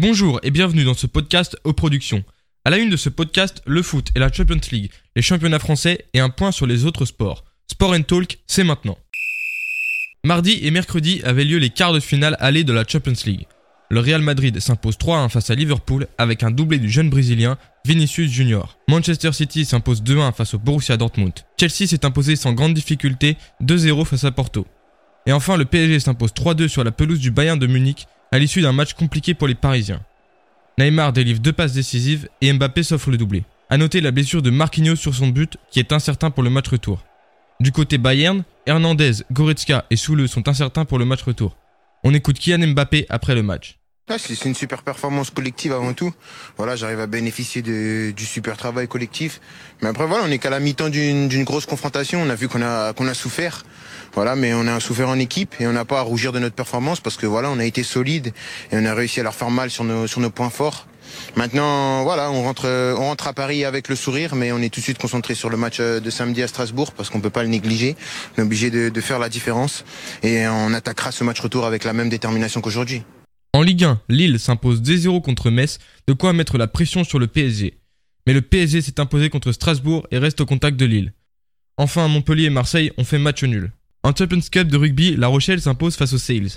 [0.00, 2.22] Bonjour et bienvenue dans ce podcast aux productions.
[2.64, 6.04] À la une de ce podcast, le foot et la Champions League, les championnats français
[6.14, 7.44] et un point sur les autres sports.
[7.68, 8.96] Sport and Talk, c'est maintenant.
[10.24, 13.48] Mardi et mercredi avaient lieu les quarts de finale aller de la Champions League.
[13.90, 18.30] Le Real Madrid s'impose 3-1 face à Liverpool avec un doublé du jeune brésilien Vinicius
[18.30, 18.78] Junior.
[18.86, 21.32] Manchester City s'impose 2-1 face au Borussia Dortmund.
[21.58, 24.64] Chelsea s'est imposé sans grande difficulté 2-0 face à Porto.
[25.26, 28.62] Et enfin, le PSG s'impose 3-2 sur la pelouse du Bayern de Munich à l'issue
[28.62, 30.00] d'un match compliqué pour les Parisiens.
[30.78, 33.44] Neymar délivre deux passes décisives et Mbappé s'offre le doublé.
[33.70, 36.68] A noter la blessure de Marquinhos sur son but qui est incertain pour le match
[36.68, 37.04] retour.
[37.60, 41.56] Du côté Bayern, Hernandez, Goretzka et Soule sont incertains pour le match retour.
[42.04, 43.78] On écoute Kylian Mbappé après le match.
[44.10, 46.14] Ah, c'est une super performance collective avant tout.
[46.56, 49.38] Voilà, j'arrive à bénéficier du super travail collectif.
[49.82, 52.22] Mais après voilà, on est qu'à la mi-temps d'une grosse confrontation.
[52.22, 53.64] On a vu qu'on a souffert.
[54.14, 56.54] Voilà, mais on a souffert en équipe et on n'a pas à rougir de notre
[56.54, 58.32] performance parce que voilà, on a été solide
[58.72, 60.86] et on a réussi à leur faire mal sur nos points forts.
[61.36, 64.98] Maintenant, voilà, on rentre, à Paris avec le sourire, mais on est tout de suite
[64.98, 67.94] concentré sur le match de samedi à Strasbourg parce qu'on peut pas le négliger.
[68.36, 69.84] On est obligé de, de faire la différence
[70.22, 73.02] et on attaquera ce match retour avec la même détermination qu'aujourd'hui.
[73.54, 77.26] En Ligue 1, Lille s'impose 2-0 contre Metz, de quoi mettre la pression sur le
[77.26, 77.78] PSG.
[78.26, 81.14] Mais le PSG s'est imposé contre Strasbourg et reste au contact de Lille.
[81.78, 83.72] Enfin, Montpellier et Marseille ont fait match nul.
[84.02, 86.50] En Champions Cup de rugby, La Rochelle s'impose face aux Sales.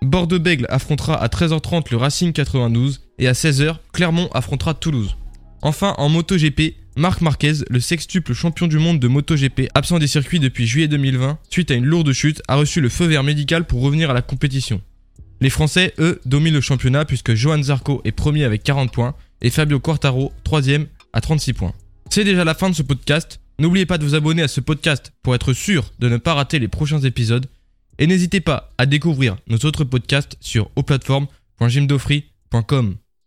[0.00, 5.16] Bordeaux-Bègle affrontera à 13h30 le Racing 92 et à 16h, Clermont affrontera Toulouse.
[5.60, 10.40] Enfin, en MotoGP, Marc Marquez, le sextuple champion du monde de MotoGP, absent des circuits
[10.40, 13.82] depuis juillet 2020, suite à une lourde chute, a reçu le feu vert médical pour
[13.82, 14.80] revenir à la compétition.
[15.40, 19.50] Les Français, eux, dominent le championnat puisque Johan Zarco est premier avec 40 points et
[19.50, 21.74] Fabio Quartaro, troisième, à 36 points.
[22.10, 23.40] C'est déjà la fin de ce podcast.
[23.58, 26.58] N'oubliez pas de vous abonner à ce podcast pour être sûr de ne pas rater
[26.58, 27.46] les prochains épisodes.
[27.98, 32.96] Et n'hésitez pas à découvrir nos autres podcasts sur oplatform.jimdofree.com.